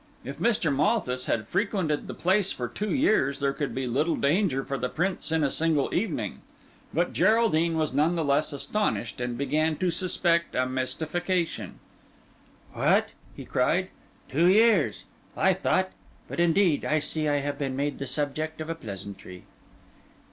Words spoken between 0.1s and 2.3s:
If Mr. Malthus had frequented the